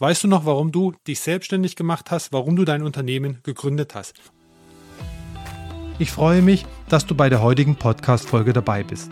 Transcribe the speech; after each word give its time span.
Weißt 0.00 0.22
du 0.22 0.28
noch, 0.28 0.46
warum 0.46 0.70
du 0.70 0.92
dich 1.08 1.18
selbstständig 1.18 1.74
gemacht 1.74 2.12
hast, 2.12 2.32
warum 2.32 2.54
du 2.54 2.64
dein 2.64 2.82
Unternehmen 2.82 3.38
gegründet 3.42 3.96
hast? 3.96 4.14
Ich 5.98 6.12
freue 6.12 6.40
mich, 6.40 6.66
dass 6.88 7.04
du 7.04 7.16
bei 7.16 7.28
der 7.28 7.42
heutigen 7.42 7.74
Podcast-Folge 7.74 8.52
dabei 8.52 8.84
bist. 8.84 9.10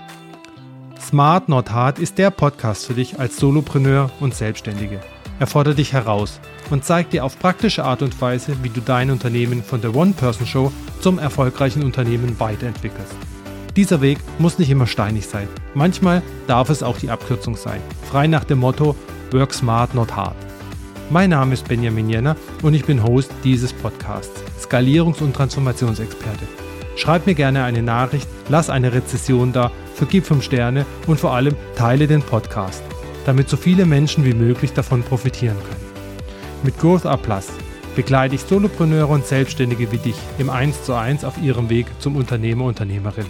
Smart 1.01 1.49
Not 1.49 1.73
Hard 1.73 1.99
ist 1.99 2.19
der 2.19 2.31
Podcast 2.31 2.87
für 2.87 2.95
dich 2.95 3.19
als 3.19 3.37
Solopreneur 3.37 4.13
und 4.21 4.37
Selbstständige. 4.37 5.01
Er 5.41 5.49
fordert 5.49 5.79
dich 5.79 5.93
heraus 5.93 6.41
und 6.71 6.85
zeigt 6.85 7.13
dir 7.13 7.25
auf 7.25 7.37
praktische 7.37 7.85
Art 7.85 8.03
und 8.03 8.21
Weise, 8.21 8.57
wie 8.63 8.71
du 8.71 8.81
dein 8.81 9.11
Unternehmen 9.11 9.65
von 9.65 9.81
der 9.81 9.93
One-Person-Show 9.93 10.71
zum 11.01 11.19
erfolgreichen 11.19 11.83
Unternehmen 11.83 12.39
weiterentwickelst. 12.39 13.17
Dieser 13.75 14.01
Weg 14.03 14.19
muss 14.39 14.61
nicht 14.61 14.71
immer 14.71 14.87
steinig 14.87 15.27
sein. 15.27 15.49
Manchmal 15.75 16.23
darf 16.47 16.71
es 16.71 16.85
auch 16.85 16.99
die 16.99 17.11
Abkürzung 17.11 17.57
sein. 17.57 17.83
Frei 18.09 18.29
nach 18.29 18.45
dem 18.45 18.61
Motto 18.61 18.95
Work 19.33 19.53
Smart 19.53 19.93
Not 19.93 20.15
Hard. 20.15 20.46
Mein 21.09 21.31
Name 21.31 21.55
ist 21.55 21.69
Benjamin 21.69 22.11
Jenner 22.11 22.35
und 22.65 22.75
ich 22.75 22.85
bin 22.85 23.01
Host 23.01 23.31
dieses 23.45 23.73
Podcasts, 23.73 24.43
Skalierungs- 24.61 25.23
und 25.23 25.37
Transformationsexperte. 25.37 26.45
Schreib 26.97 27.27
mir 27.27 27.37
gerne 27.37 27.63
eine 27.63 27.81
Nachricht, 27.81 28.29
lass 28.49 28.71
eine 28.71 28.93
Rezession 28.93 29.53
da, 29.53 29.71
vergib 29.95 30.27
5 30.27 30.43
Sterne 30.43 30.85
und 31.07 31.21
vor 31.21 31.33
allem 31.33 31.55
teile 31.77 32.09
den 32.09 32.23
Podcast, 32.23 32.83
damit 33.25 33.49
so 33.49 33.57
viele 33.57 33.87
Menschen 33.87 34.25
wie 34.25 34.35
möglich 34.35 34.73
davon 34.73 35.05
profitieren 35.05 35.57
können. 35.59 35.87
Mit 36.65 36.77
Growth 36.77 37.07
Up 37.07 37.23
Plus 37.23 37.51
begleite 37.95 38.35
ich 38.35 38.41
Solopreneure 38.41 39.11
und 39.11 39.27
Selbstständige 39.27 39.93
wie 39.93 39.99
dich 39.99 40.17
im 40.39 40.51
1 40.51 40.83
zu 40.83 40.95
1 40.95 41.25
auf 41.25 41.41
ihrem 41.41 41.71
Weg 41.71 41.87
zum 42.01 42.17
Unternehmer, 42.17 42.65
Unternehmerin. 42.65 43.27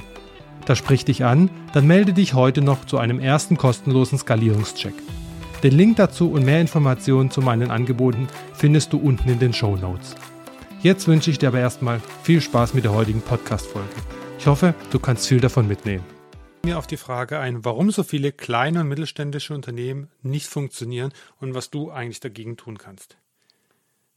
Das 0.64 0.78
spricht 0.78 1.08
dich 1.08 1.26
an, 1.26 1.50
dann 1.74 1.86
melde 1.86 2.14
dich 2.14 2.32
heute 2.32 2.62
noch 2.62 2.86
zu 2.86 2.96
einem 2.96 3.20
ersten 3.20 3.58
kostenlosen 3.58 4.16
Skalierungscheck. 4.16 4.94
Den 5.62 5.72
Link 5.72 5.96
dazu 5.96 6.30
und 6.30 6.44
mehr 6.44 6.60
Informationen 6.60 7.30
zu 7.30 7.40
meinen 7.40 7.70
Angeboten 7.70 8.28
findest 8.52 8.92
du 8.92 8.98
unten 8.98 9.28
in 9.30 9.38
den 9.38 9.54
Show 9.54 9.76
Notes. 9.76 10.14
Jetzt 10.82 11.08
wünsche 11.08 11.30
ich 11.30 11.38
dir 11.38 11.48
aber 11.48 11.60
erstmal 11.60 12.00
viel 12.22 12.42
Spaß 12.42 12.74
mit 12.74 12.84
der 12.84 12.92
heutigen 12.92 13.22
Podcast-Folge. 13.22 13.88
Ich 14.38 14.46
hoffe, 14.46 14.74
du 14.90 14.98
kannst 14.98 15.26
viel 15.26 15.40
davon 15.40 15.66
mitnehmen. 15.66 16.04
Mir 16.62 16.78
auf 16.78 16.86
die 16.86 16.98
Frage 16.98 17.38
ein, 17.38 17.64
warum 17.64 17.90
so 17.90 18.02
viele 18.02 18.32
kleine 18.32 18.80
und 18.80 18.88
mittelständische 18.88 19.54
Unternehmen 19.54 20.10
nicht 20.22 20.46
funktionieren 20.46 21.12
und 21.40 21.54
was 21.54 21.70
du 21.70 21.90
eigentlich 21.90 22.20
dagegen 22.20 22.56
tun 22.56 22.76
kannst. 22.76 23.16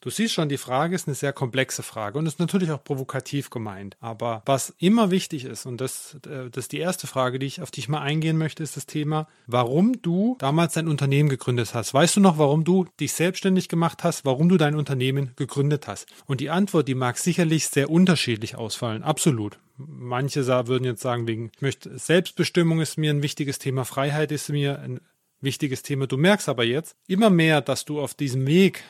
Du 0.02 0.09
siehst 0.09 0.33
schon, 0.33 0.47
die 0.47 0.58
Frage 0.58 0.95
ist 0.95 1.08
eine 1.08 1.16
sehr 1.16 1.33
komplexe 1.33 1.83
Frage 1.83 2.17
und 2.17 2.25
ist 2.25 2.39
natürlich 2.39 2.72
auch 2.72 2.81
provokativ 2.81 3.50
gemeint. 3.50 3.97
Aber 4.00 4.44
was 4.45 4.73
immer 4.78 5.11
wichtig 5.11 5.44
ist, 5.44 5.66
und 5.66 5.81
das, 5.81 6.16
äh, 6.25 6.50
das 6.50 6.66
ist 6.66 6.72
die 6.72 6.78
erste 6.78 7.05
Frage, 7.05 7.38
die 7.38 7.47
ich, 7.47 7.61
auf 7.61 7.69
die 7.69 7.81
ich 7.81 7.89
mal 7.89 8.00
eingehen 8.00 8.38
möchte, 8.38 8.64
ist 8.64 8.77
das 8.77 8.86
Thema, 8.86 9.27
warum 9.45 10.02
du 10.02 10.38
damals 10.39 10.75
dein 10.75 10.88
Unternehmen 10.88 11.27
gegründet 11.27 11.73
hast. 11.73 11.94
Weißt 11.94 12.16
du 12.16 12.22
noch, 12.22 12.38
warum 12.38 12.64
du 12.64 12.86
dich 13.02 13.11
selbstständig 13.11 13.67
gemacht 13.67 14.05
hast, 14.05 14.23
warum 14.23 14.47
du 14.47 14.55
dein 14.55 14.75
Unternehmen 14.75 15.33
gegründet 15.36 15.88
hast? 15.88 16.08
Und 16.25 16.39
die 16.39 16.50
Antwort, 16.50 16.88
die 16.88 16.95
mag 16.95 17.17
sicherlich 17.17 17.67
sehr 17.67 17.89
unterschiedlich 17.89 18.55
ausfallen. 18.55 19.03
Absolut. 19.03 19.59
Manche 19.75 20.47
würden 20.47 20.86
jetzt 20.86 21.02
sagen, 21.02 21.27
wegen, 21.27 21.52
ich 21.55 21.61
möchte, 21.61 21.97
Selbstbestimmung 21.97 22.80
ist 22.80 22.97
mir 22.97 23.11
ein 23.11 23.22
wichtiges 23.22 23.59
Thema, 23.59 23.83
Freiheit 23.83 24.31
ist 24.31 24.50
mir 24.50 24.80
ein 24.80 25.02
wichtiges 25.42 25.83
Thema. 25.83 26.08
Du 26.08 26.17
merkst 26.17 26.50
aber 26.50 26.64
jetzt 26.64 26.95
immer 27.08 27.30
mehr, 27.30 27.61
dass 27.61 27.86
du 27.86 28.00
auf 28.00 28.14
diesem 28.14 28.47
Weg 28.47 28.83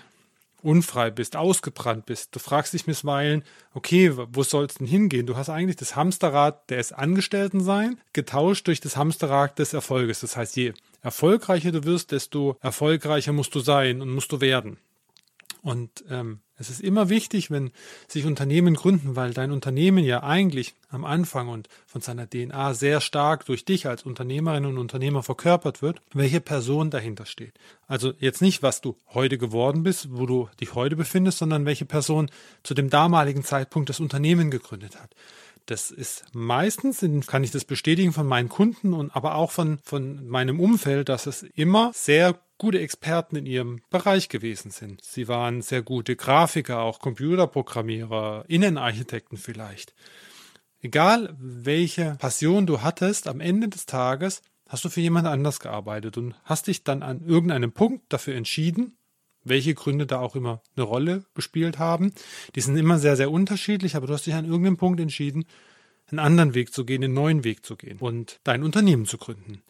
unfrei 0.62 1.12
bist, 1.12 1.36
ausgebrannt 1.36 2.06
bist. 2.06 2.36
Du 2.36 2.40
fragst 2.40 2.74
dich 2.74 2.86
bisweilen, 2.86 3.44
okay, 3.74 4.12
wo 4.16 4.44
soll 4.44 4.66
es 4.66 4.76
denn 4.76 4.88
hingehen? 4.88 5.26
Du 5.26 5.38
hast 5.38 5.50
eigentlich 5.50 5.78
das 5.78 5.96
Hamsterrad 5.96 6.70
des 6.70 6.92
Angestelltensein 6.92 8.00
getauscht 8.14 8.68
durch 8.68 8.82
das 8.82 8.98
Hamsterrad 8.98 9.60
des 9.60 9.74
Erfolges. 9.74 10.22
Das 10.22 10.36
heißt, 10.36 10.56
je 10.56 10.74
erfolgreicher 11.02 11.72
du 11.72 11.84
wirst, 11.84 12.12
desto 12.12 12.58
erfolgreicher 12.62 13.34
musst 13.34 13.56
du 13.56 13.60
sein 13.60 14.02
und 14.02 14.12
musst 14.12 14.32
du 14.32 14.42
werden. 14.42 14.78
Und 15.62 16.04
ähm, 16.10 16.40
es 16.60 16.70
ist 16.70 16.82
immer 16.82 17.10
wichtig, 17.10 17.50
wenn 17.50 17.72
sich 18.08 18.26
Unternehmen 18.26 18.76
gründen, 18.76 19.16
weil 19.16 19.34
dein 19.34 19.52
Unternehmen 19.52 20.04
ja 20.04 20.24
eigentlich 20.24 20.76
am 20.90 21.06
Anfang 21.06 21.48
und 21.48 21.70
von 21.88 22.02
seiner 22.02 22.30
DNA 22.30 22.74
sehr 22.74 23.00
stark 23.00 23.46
durch 23.46 23.64
dich 23.64 23.88
als 23.88 24.04
Unternehmerin 24.04 24.66
und 24.66 24.78
Unternehmer 24.78 25.24
verkörpert 25.24 25.82
wird, 25.82 26.02
welche 26.14 26.42
Person 26.42 26.90
dahinter 26.90 27.26
steht. 27.26 27.54
Also 27.88 28.14
jetzt 28.20 28.42
nicht, 28.42 28.62
was 28.62 28.82
du 28.82 28.98
heute 29.14 29.38
geworden 29.38 29.84
bist, 29.84 30.10
wo 30.12 30.26
du 30.26 30.50
dich 30.60 30.76
heute 30.76 30.98
befindest, 30.98 31.38
sondern 31.38 31.66
welche 31.66 31.86
Person 31.86 32.30
zu 32.64 32.74
dem 32.74 32.90
damaligen 32.90 33.44
Zeitpunkt 33.44 33.90
das 33.90 34.02
Unternehmen 34.02 34.52
gegründet 34.52 35.00
hat. 35.00 35.16
Das 35.66 35.92
ist 35.92 36.26
meistens, 36.34 37.06
kann 37.28 37.44
ich 37.44 37.52
das 37.52 37.64
bestätigen 37.64 38.12
von 38.12 38.26
meinen 38.26 38.50
Kunden 38.50 38.94
und 38.94 39.16
aber 39.16 39.36
auch 39.36 39.52
von, 39.52 39.78
von 39.84 40.28
meinem 40.28 40.60
Umfeld, 40.60 41.10
dass 41.10 41.28
es 41.28 41.44
immer 41.44 41.92
sehr 41.94 42.40
gute 42.60 42.80
Experten 42.80 43.38
in 43.38 43.48
ihrem 43.48 43.82
Bereich 43.90 44.30
gewesen 44.30 44.70
sind. 44.70 45.04
Sie 45.04 45.28
waren 45.28 45.64
sehr 45.64 45.82
gute 45.82 46.16
Grafiker, 46.16 46.82
auch 46.82 47.00
Computerprogrammierer, 47.00 48.46
Innenarchitekten 48.48 49.38
vielleicht. 49.38 49.96
Egal 50.82 51.36
welche 51.40 52.16
Passion 52.20 52.68
du 52.68 52.82
hattest, 52.82 53.28
am 53.28 53.40
Ende 53.40 53.70
des 53.70 53.88
Tages 53.88 54.44
hast 54.68 54.86
du 54.86 54.90
für 54.90 55.02
jemand 55.02 55.26
anders 55.26 55.60
gearbeitet 55.60 56.18
und 56.18 56.36
hast 56.44 56.68
dich 56.68 56.84
dann 56.84 57.02
an 57.02 57.26
irgendeinem 57.26 57.72
Punkt 57.72 58.14
dafür 58.14 58.36
entschieden, 58.36 58.96
welche 59.44 59.74
Gründe 59.74 60.06
da 60.06 60.20
auch 60.20 60.36
immer 60.36 60.62
eine 60.76 60.84
Rolle 60.84 61.26
gespielt 61.34 61.80
haben. 61.80 62.14
Die 62.56 62.62
sind 62.62 62.78
immer 62.78 63.00
sehr, 63.00 63.16
sehr 63.16 63.32
unterschiedlich, 63.32 63.96
aber 63.96 64.08
du 64.08 64.14
hast 64.14 64.28
dich 64.28 64.36
an 64.36 64.46
irgendeinem 64.46 64.78
Punkt 64.78 65.00
entschieden, 65.00 65.46
einen 66.12 66.20
anderen 66.20 66.54
Weg 66.54 66.74
zu 66.74 66.86
gehen, 66.86 67.04
einen 67.04 67.14
neuen 67.14 67.44
Weg 67.44 67.66
zu 67.66 67.76
gehen 67.76 68.00
und 68.00 68.40
dein 68.44 68.64
Unternehmen 68.64 69.06
zu 69.06 69.18
gründen. 69.18 69.62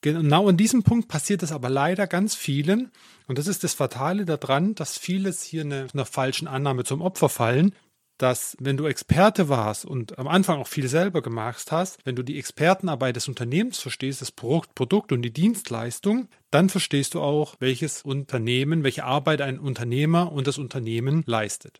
Genau 0.00 0.48
an 0.48 0.56
diesem 0.56 0.84
Punkt 0.84 1.08
passiert 1.08 1.42
es 1.42 1.50
aber 1.50 1.68
leider 1.68 2.06
ganz 2.06 2.34
vielen. 2.34 2.92
Und 3.26 3.38
das 3.38 3.48
ist 3.48 3.64
das 3.64 3.74
Fatale 3.74 4.24
daran, 4.24 4.74
dass 4.74 4.96
vieles 4.96 5.42
hier 5.42 5.62
eine, 5.62 5.88
einer 5.92 6.06
falschen 6.06 6.46
Annahme 6.46 6.84
zum 6.84 7.00
Opfer 7.00 7.28
fallen, 7.28 7.74
dass 8.18 8.56
wenn 8.60 8.76
du 8.76 8.86
Experte 8.86 9.48
warst 9.48 9.84
und 9.84 10.18
am 10.18 10.28
Anfang 10.28 10.58
auch 10.58 10.66
viel 10.66 10.88
selber 10.88 11.22
gemacht 11.22 11.70
hast, 11.70 11.98
wenn 12.04 12.16
du 12.16 12.22
die 12.22 12.38
Expertenarbeit 12.38 13.16
des 13.16 13.28
Unternehmens 13.28 13.78
verstehst, 13.78 14.20
das 14.20 14.32
Produkt 14.32 15.12
und 15.12 15.22
die 15.22 15.32
Dienstleistung, 15.32 16.28
dann 16.50 16.68
verstehst 16.68 17.14
du 17.14 17.20
auch, 17.20 17.56
welches 17.60 18.02
Unternehmen, 18.02 18.82
welche 18.82 19.04
Arbeit 19.04 19.40
ein 19.40 19.58
Unternehmer 19.58 20.32
und 20.32 20.46
das 20.46 20.58
Unternehmen 20.58 21.22
leistet. 21.26 21.78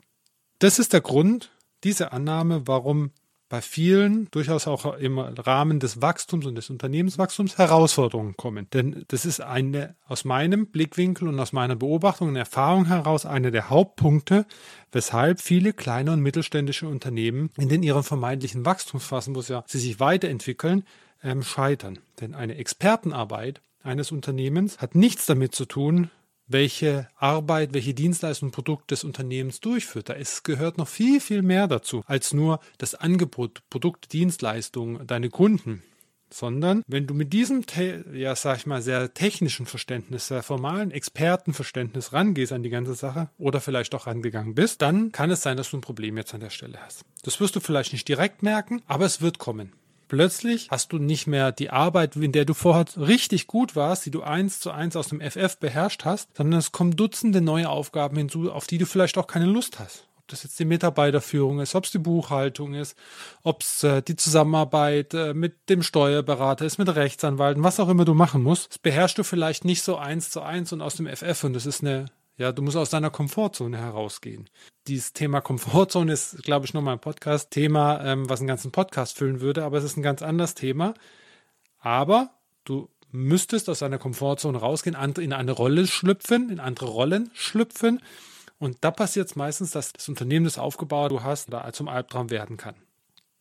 Das 0.60 0.78
ist 0.78 0.92
der 0.92 1.00
Grund, 1.00 1.50
diese 1.84 2.12
Annahme, 2.12 2.66
warum 2.66 3.10
bei 3.48 3.62
vielen 3.62 4.30
durchaus 4.30 4.66
auch 4.66 4.96
im 4.96 5.18
Rahmen 5.18 5.80
des 5.80 6.02
Wachstums 6.02 6.46
und 6.46 6.54
des 6.54 6.70
Unternehmenswachstums 6.70 7.56
Herausforderungen 7.56 8.36
kommen. 8.36 8.68
Denn 8.72 9.04
das 9.08 9.24
ist 9.24 9.40
eine 9.40 9.96
aus 10.06 10.24
meinem 10.24 10.66
Blickwinkel 10.66 11.28
und 11.28 11.40
aus 11.40 11.52
meiner 11.52 11.76
Beobachtung 11.76 12.28
und 12.28 12.36
Erfahrung 12.36 12.86
heraus 12.86 13.24
einer 13.24 13.50
der 13.50 13.70
Hauptpunkte, 13.70 14.46
weshalb 14.92 15.40
viele 15.40 15.72
kleine 15.72 16.12
und 16.12 16.20
mittelständische 16.20 16.88
Unternehmen 16.88 17.50
in 17.56 17.82
ihren 17.82 18.02
vermeintlichen 18.02 18.64
Wachstumsphasen, 18.66 19.34
wo 19.34 19.40
ja 19.40 19.64
sie 19.66 19.78
sich 19.78 19.98
weiterentwickeln, 19.98 20.84
ähm, 21.22 21.42
scheitern. 21.42 21.98
Denn 22.20 22.34
eine 22.34 22.56
Expertenarbeit 22.56 23.62
eines 23.82 24.12
Unternehmens 24.12 24.78
hat 24.78 24.94
nichts 24.94 25.26
damit 25.26 25.54
zu 25.54 25.64
tun, 25.64 26.10
welche 26.48 27.08
Arbeit, 27.16 27.74
welche 27.74 27.94
Dienstleistung 27.94 28.50
Produkt 28.50 28.90
des 28.90 29.04
Unternehmens 29.04 29.60
durchführt. 29.60 30.08
Da 30.08 30.14
ist, 30.14 30.44
gehört 30.44 30.78
noch 30.78 30.88
viel, 30.88 31.20
viel 31.20 31.42
mehr 31.42 31.68
dazu 31.68 32.02
als 32.06 32.32
nur 32.32 32.60
das 32.78 32.94
Angebot, 32.94 33.62
Produkt, 33.70 34.12
Dienstleistung, 34.12 35.06
deine 35.06 35.28
Kunden. 35.28 35.82
Sondern 36.30 36.82
wenn 36.86 37.06
du 37.06 37.14
mit 37.14 37.32
diesem, 37.32 37.64
ja, 38.12 38.36
sag 38.36 38.58
ich 38.58 38.66
mal, 38.66 38.82
sehr 38.82 39.14
technischen 39.14 39.64
Verständnis, 39.64 40.28
sehr 40.28 40.42
formalen 40.42 40.90
Expertenverständnis 40.90 42.12
rangehst 42.12 42.52
an 42.52 42.62
die 42.62 42.68
ganze 42.68 42.94
Sache 42.94 43.30
oder 43.38 43.62
vielleicht 43.62 43.94
auch 43.94 44.06
rangegangen 44.06 44.54
bist, 44.54 44.82
dann 44.82 45.10
kann 45.10 45.30
es 45.30 45.40
sein, 45.40 45.56
dass 45.56 45.70
du 45.70 45.78
ein 45.78 45.82
Problem 45.82 46.18
jetzt 46.18 46.34
an 46.34 46.40
der 46.40 46.50
Stelle 46.50 46.78
hast. 46.84 47.02
Das 47.22 47.40
wirst 47.40 47.56
du 47.56 47.60
vielleicht 47.60 47.94
nicht 47.94 48.08
direkt 48.08 48.42
merken, 48.42 48.82
aber 48.86 49.06
es 49.06 49.22
wird 49.22 49.38
kommen. 49.38 49.72
Plötzlich 50.08 50.70
hast 50.70 50.92
du 50.92 50.98
nicht 50.98 51.26
mehr 51.26 51.52
die 51.52 51.68
Arbeit, 51.68 52.16
in 52.16 52.32
der 52.32 52.46
du 52.46 52.54
vorher 52.54 52.86
richtig 52.96 53.46
gut 53.46 53.76
warst, 53.76 54.06
die 54.06 54.10
du 54.10 54.22
eins 54.22 54.58
zu 54.58 54.70
eins 54.70 54.96
aus 54.96 55.08
dem 55.08 55.20
FF 55.20 55.58
beherrscht 55.58 56.06
hast, 56.06 56.34
sondern 56.36 56.58
es 56.58 56.72
kommen 56.72 56.96
Dutzende 56.96 57.42
neue 57.42 57.68
Aufgaben 57.68 58.16
hinzu, 58.16 58.50
auf 58.50 58.66
die 58.66 58.78
du 58.78 58.86
vielleicht 58.86 59.18
auch 59.18 59.26
keine 59.26 59.44
Lust 59.44 59.78
hast. 59.78 60.06
Ob 60.16 60.28
das 60.28 60.42
jetzt 60.42 60.58
die 60.58 60.64
Mitarbeiterführung 60.64 61.60
ist, 61.60 61.74
ob 61.74 61.84
es 61.84 61.90
die 61.90 61.98
Buchhaltung 61.98 62.74
ist, 62.74 62.96
ob 63.42 63.62
es 63.62 63.82
äh, 63.82 64.02
die 64.02 64.16
Zusammenarbeit 64.16 65.12
äh, 65.12 65.34
mit 65.34 65.68
dem 65.68 65.82
Steuerberater 65.82 66.64
ist, 66.64 66.78
mit 66.78 66.94
Rechtsanwalten, 66.94 67.62
was 67.62 67.80
auch 67.80 67.88
immer 67.88 68.04
du 68.04 68.14
machen 68.14 68.42
musst, 68.42 68.70
das 68.70 68.78
beherrschst 68.78 69.18
du 69.18 69.24
vielleicht 69.24 69.64
nicht 69.64 69.82
so 69.82 69.96
eins 69.96 70.30
zu 70.30 70.40
eins 70.40 70.72
und 70.72 70.80
aus 70.80 70.96
dem 70.96 71.06
FF 71.06 71.44
und 71.44 71.52
das 71.52 71.66
ist 71.66 71.82
eine 71.82 72.06
ja, 72.38 72.52
du 72.52 72.62
musst 72.62 72.76
aus 72.76 72.90
deiner 72.90 73.10
Komfortzone 73.10 73.76
herausgehen. 73.76 74.48
Dieses 74.86 75.12
Thema 75.12 75.40
Komfortzone 75.40 76.12
ist, 76.12 76.42
glaube 76.44 76.66
ich, 76.66 76.72
nochmal 76.72 76.94
ein 76.94 77.00
Podcast-Thema, 77.00 78.04
ähm, 78.04 78.30
was 78.30 78.40
einen 78.40 78.46
ganzen 78.46 78.70
Podcast 78.70 79.18
füllen 79.18 79.40
würde, 79.40 79.64
aber 79.64 79.78
es 79.78 79.84
ist 79.84 79.96
ein 79.96 80.02
ganz 80.02 80.22
anderes 80.22 80.54
Thema. 80.54 80.94
Aber 81.80 82.30
du 82.64 82.88
müsstest 83.10 83.68
aus 83.68 83.80
deiner 83.80 83.98
Komfortzone 83.98 84.56
rausgehen, 84.58 84.96
in 85.18 85.32
eine 85.32 85.52
Rolle 85.52 85.86
schlüpfen, 85.88 86.48
in 86.48 86.60
andere 86.60 86.86
Rollen 86.86 87.30
schlüpfen. 87.34 88.00
Und 88.58 88.78
da 88.82 88.92
passiert 88.92 89.28
es 89.28 89.36
meistens, 89.36 89.72
dass 89.72 89.92
das 89.92 90.08
Unternehmen, 90.08 90.44
das 90.44 90.58
aufgebaut 90.58 91.10
du 91.10 91.22
hast, 91.22 91.52
da 91.52 91.72
zum 91.72 91.88
Albtraum 91.88 92.30
werden 92.30 92.56
kann. 92.56 92.76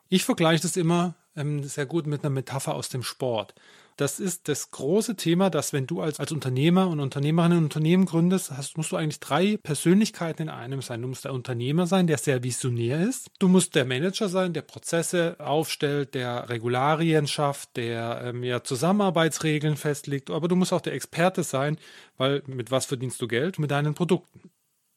Ich 0.10 0.24
vergleiche 0.24 0.64
das 0.64 0.76
immer 0.76 1.16
ähm, 1.36 1.64
sehr 1.64 1.86
gut 1.86 2.08
mit 2.08 2.24
einer 2.24 2.32
Metapher 2.32 2.74
aus 2.74 2.90
dem 2.90 3.04
Sport. 3.04 3.54
Das 3.98 4.20
ist 4.20 4.48
das 4.48 4.70
große 4.72 5.16
Thema, 5.16 5.50
dass 5.50 5.74
wenn 5.74 5.88
du 5.88 6.02
als, 6.02 6.20
als 6.20 6.32
Unternehmer 6.32 6.88
und 6.88 7.00
Unternehmerin 7.00 7.52
ein 7.52 7.64
Unternehmen 7.64 8.06
gründest, 8.06 8.52
hast, 8.52 8.78
musst 8.78 8.92
du 8.92 8.96
eigentlich 8.96 9.20
drei 9.20 9.58
Persönlichkeiten 9.58 10.44
in 10.44 10.50
einem 10.50 10.82
sein. 10.82 11.02
Du 11.02 11.08
musst 11.08 11.26
der 11.26 11.34
Unternehmer 11.34 11.88
sein, 11.88 12.06
der 12.06 12.20
sehr 12.20 12.44
visionär 12.44 13.02
ist. 13.02 13.30
Du 13.40 13.48
musst 13.48 13.74
der 13.74 13.86
Manager 13.86 14.30
sein, 14.30 14.54
der 14.54 14.62
Prozesse 14.62 15.36
aufstellt, 15.40 16.14
der 16.14 16.48
Regularien 16.48 17.28
schafft, 17.28 17.76
der 17.76 18.22
ähm, 18.24 18.44
ja 18.44 18.64
Zusammenarbeitsregeln 18.64 19.78
festlegt. 19.78 20.30
Aber 20.30 20.48
du 20.48 20.56
musst 20.56 20.74
auch 20.74 20.82
der 20.82 20.94
Experte 20.94 21.44
sein, 21.44 21.78
weil 22.18 22.44
mit 22.46 22.70
was 22.70 22.86
verdienst 22.86 23.20
du 23.22 23.28
Geld? 23.28 23.58
Mit 23.58 23.72
deinen 23.72 23.96
Produkten. 23.96 24.52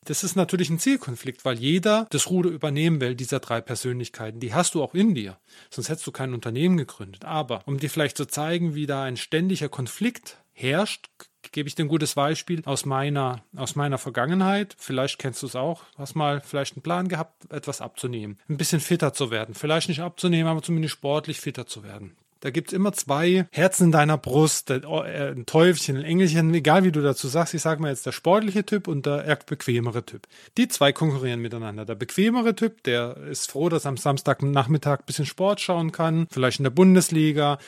Das 0.04 0.24
ist 0.24 0.34
natürlich 0.34 0.70
ein 0.70 0.78
Zielkonflikt, 0.78 1.44
weil 1.44 1.58
jeder 1.58 2.06
das 2.10 2.30
Ruder 2.30 2.50
übernehmen 2.50 3.00
will, 3.00 3.14
dieser 3.14 3.38
drei 3.38 3.60
Persönlichkeiten. 3.60 4.40
Die 4.40 4.54
hast 4.54 4.74
du 4.74 4.82
auch 4.82 4.94
in 4.94 5.14
dir. 5.14 5.38
Sonst 5.68 5.88
hättest 5.88 6.06
du 6.06 6.12
kein 6.12 6.32
Unternehmen 6.32 6.76
gegründet. 6.76 7.24
Aber 7.24 7.62
um 7.66 7.78
dir 7.78 7.90
vielleicht 7.90 8.16
zu 8.16 8.24
zeigen, 8.26 8.74
wie 8.74 8.86
da 8.86 9.02
ein 9.04 9.16
ständiger 9.16 9.68
Konflikt 9.68 10.38
herrscht, 10.52 11.08
gebe 11.52 11.68
ich 11.68 11.74
dir 11.74 11.84
ein 11.84 11.88
gutes 11.88 12.14
Beispiel 12.14 12.62
aus 12.64 12.84
meiner, 12.86 13.42
aus 13.56 13.74
meiner 13.76 13.98
Vergangenheit. 13.98 14.74
Vielleicht 14.78 15.18
kennst 15.18 15.42
du 15.42 15.46
es 15.46 15.56
auch. 15.56 15.84
Hast 15.96 16.14
mal 16.14 16.40
vielleicht 16.40 16.76
einen 16.76 16.82
Plan 16.82 17.08
gehabt, 17.08 17.50
etwas 17.50 17.80
abzunehmen. 17.80 18.38
Ein 18.48 18.56
bisschen 18.56 18.80
fitter 18.80 19.12
zu 19.12 19.30
werden. 19.30 19.54
Vielleicht 19.54 19.88
nicht 19.88 20.00
abzunehmen, 20.00 20.50
aber 20.50 20.62
zumindest 20.62 20.94
sportlich 20.94 21.40
fitter 21.40 21.66
zu 21.66 21.82
werden. 21.82 22.16
Da 22.40 22.50
gibt's 22.50 22.72
immer 22.72 22.92
zwei 22.92 23.46
Herzen 23.52 23.84
in 23.84 23.92
deiner 23.92 24.16
Brust, 24.16 24.70
äh, 24.70 24.80
ein 24.84 25.44
Teufelchen, 25.44 25.98
ein 25.98 26.04
Engelchen, 26.04 26.52
egal 26.54 26.84
wie 26.84 26.92
du 26.92 27.02
dazu 27.02 27.28
sagst. 27.28 27.52
Ich 27.52 27.60
sage 27.60 27.82
mal 27.82 27.90
jetzt 27.90 28.06
der 28.06 28.12
sportliche 28.12 28.64
Typ 28.64 28.88
und 28.88 29.04
der 29.04 29.24
eher 29.24 29.36
bequemere 29.36 30.04
Typ. 30.04 30.26
Die 30.56 30.68
zwei 30.68 30.92
konkurrieren 30.92 31.40
miteinander. 31.40 31.84
Der 31.84 31.94
bequemere 31.94 32.54
Typ, 32.54 32.82
der 32.84 33.16
ist 33.18 33.50
froh, 33.50 33.68
dass 33.68 33.84
er 33.84 33.90
am 33.90 33.98
Samstagnachmittag 33.98 35.00
ein 35.00 35.06
bisschen 35.06 35.26
Sport 35.26 35.60
schauen 35.60 35.92
kann, 35.92 36.26
vielleicht 36.30 36.60
in 36.60 36.64
der 36.64 36.70
Bundesliga. 36.70 37.58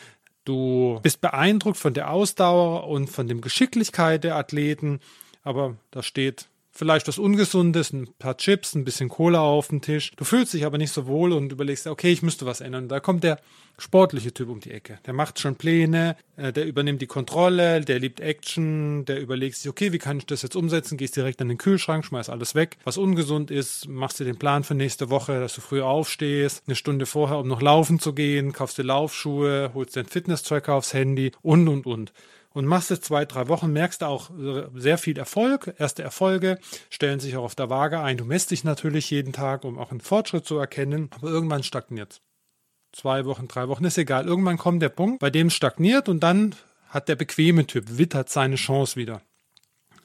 Du 0.44 0.98
bist 1.02 1.20
beeindruckt 1.20 1.76
von 1.76 1.94
der 1.94 2.10
Ausdauer 2.10 2.88
und 2.88 3.08
von 3.08 3.28
dem 3.28 3.42
Geschicklichkeit 3.42 4.24
der 4.24 4.36
Athleten, 4.36 5.00
aber 5.44 5.76
da 5.90 6.02
steht 6.02 6.48
vielleicht 6.72 7.06
was 7.06 7.18
Ungesundes, 7.18 7.92
ein 7.92 8.08
paar 8.18 8.36
Chips, 8.36 8.74
ein 8.74 8.84
bisschen 8.84 9.08
Cola 9.08 9.40
auf 9.40 9.68
den 9.68 9.82
Tisch. 9.82 10.10
Du 10.16 10.24
fühlst 10.24 10.54
dich 10.54 10.64
aber 10.64 10.78
nicht 10.78 10.92
so 10.92 11.06
wohl 11.06 11.32
und 11.32 11.52
überlegst, 11.52 11.86
okay, 11.86 12.10
ich 12.10 12.22
müsste 12.22 12.46
was 12.46 12.60
ändern. 12.60 12.88
Da 12.88 12.98
kommt 12.98 13.22
der 13.22 13.38
sportliche 13.78 14.32
Typ 14.32 14.48
um 14.48 14.60
die 14.60 14.70
Ecke. 14.70 14.98
Der 15.06 15.12
macht 15.12 15.38
schon 15.38 15.56
Pläne, 15.56 16.16
äh, 16.36 16.52
der 16.52 16.66
übernimmt 16.66 17.02
die 17.02 17.06
Kontrolle, 17.06 17.82
der 17.82 17.98
liebt 17.98 18.20
Action, 18.20 19.04
der 19.04 19.20
überlegt 19.20 19.56
sich, 19.56 19.68
okay, 19.68 19.92
wie 19.92 19.98
kann 19.98 20.18
ich 20.18 20.26
das 20.26 20.42
jetzt 20.42 20.56
umsetzen? 20.56 20.96
Gehst 20.96 21.16
direkt 21.16 21.40
an 21.42 21.48
den 21.48 21.58
Kühlschrank, 21.58 22.04
schmeiß 22.04 22.30
alles 22.30 22.54
weg. 22.54 22.78
Was 22.84 22.96
ungesund 22.96 23.50
ist, 23.50 23.88
machst 23.88 24.20
du 24.20 24.24
den 24.24 24.38
Plan 24.38 24.64
für 24.64 24.74
nächste 24.74 25.10
Woche, 25.10 25.40
dass 25.40 25.54
du 25.54 25.60
früh 25.60 25.82
aufstehst, 25.82 26.64
eine 26.66 26.76
Stunde 26.76 27.06
vorher, 27.06 27.38
um 27.38 27.48
noch 27.48 27.62
laufen 27.62 27.98
zu 27.98 28.14
gehen, 28.14 28.52
kaufst 28.52 28.78
dir 28.78 28.84
Laufschuhe, 28.84 29.72
holst 29.74 29.96
den 29.96 30.06
Fitness-Tracker 30.06 30.74
aufs 30.74 30.94
Handy 30.94 31.32
und, 31.42 31.68
und, 31.68 31.86
und 31.86 32.12
und 32.52 32.66
machst 32.66 32.90
es 32.90 33.00
zwei, 33.00 33.24
drei 33.24 33.48
Wochen, 33.48 33.72
merkst 33.72 34.02
du 34.02 34.06
auch 34.06 34.30
sehr 34.74 34.98
viel 34.98 35.18
Erfolg. 35.18 35.74
Erste 35.78 36.02
Erfolge 36.02 36.58
stellen 36.90 37.20
sich 37.20 37.36
auch 37.36 37.44
auf 37.44 37.54
der 37.54 37.70
Waage 37.70 38.00
ein. 38.00 38.16
Du 38.16 38.24
messt 38.24 38.50
dich 38.50 38.64
natürlich 38.64 39.10
jeden 39.10 39.32
Tag, 39.32 39.64
um 39.64 39.78
auch 39.78 39.90
einen 39.90 40.00
Fortschritt 40.00 40.44
zu 40.44 40.56
erkennen, 40.56 41.10
aber 41.14 41.28
irgendwann 41.28 41.62
stagniert 41.62 42.20
Zwei 42.92 43.24
Wochen, 43.24 43.48
drei 43.48 43.68
Wochen, 43.68 43.84
ist 43.86 43.96
egal. 43.96 44.26
Irgendwann 44.26 44.58
kommt 44.58 44.82
der 44.82 44.90
Punkt, 44.90 45.20
bei 45.20 45.30
dem 45.30 45.46
es 45.46 45.54
stagniert 45.54 46.10
und 46.10 46.20
dann 46.20 46.54
hat 46.88 47.08
der 47.08 47.16
bequeme 47.16 47.66
Typ, 47.66 47.96
wittert 47.96 48.28
seine 48.28 48.56
Chance 48.56 48.96
wieder. 48.96 49.22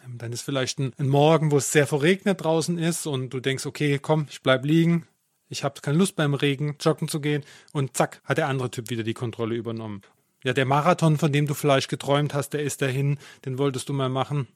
Ähm, 0.06 0.18
dann 0.18 0.32
ist 0.32 0.42
vielleicht 0.42 0.80
ein, 0.80 0.94
ein 0.98 1.10
Morgen, 1.10 1.52
wo 1.52 1.58
es 1.58 1.74
sehr 1.74 1.86
verregnet 1.86 2.42
draußen 2.42 2.78
ist 2.78 3.06
und 3.06 3.34
du 3.34 3.42
denkst, 3.42 3.66
okay, 3.66 4.00
komm, 4.02 4.28
ich 4.30 4.42
bleib 4.42 4.64
liegen, 4.64 5.06
ich 5.50 5.66
habe 5.66 5.82
keine 5.82 5.98
Lust 5.98 6.16
beim 6.16 6.34
Regen 6.34 6.78
joggen 6.80 7.10
zu 7.10 7.20
gehen 7.20 7.44
und 7.74 7.98
zack, 7.98 8.22
hat 8.24 8.38
der 8.38 8.48
andere 8.48 8.72
Typ 8.72 8.90
wieder 8.90 9.04
die 9.04 9.14
Kontrolle 9.14 9.56
übernommen. 9.56 10.02
Ja, 10.44 10.54
der 10.54 10.66
Marathon, 10.66 11.18
von 11.18 11.32
dem 11.32 11.48
du 11.48 11.54
vielleicht 11.54 11.90
geträumt 11.90 12.34
hast, 12.34 12.52
der 12.52 12.64
ist 12.64 12.82
dahin, 12.82 13.18
den 13.46 13.58
wolltest 13.58 13.90
du 13.90 13.94
mal 13.94 14.10
machen. 14.10 14.48